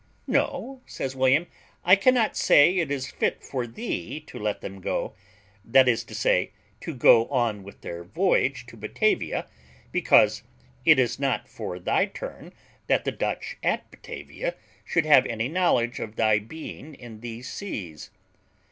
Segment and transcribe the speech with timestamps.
[0.25, 1.45] "No," says William,
[1.85, 5.13] "I cannot say it is fit for thee to let them go;
[5.63, 9.45] that is to say, to go on with their voyage to Batavia,
[9.91, 10.41] because
[10.85, 12.51] it is not for thy turn
[12.87, 18.09] that the Dutch at Batavia should have any knowledge of thy being in these seas."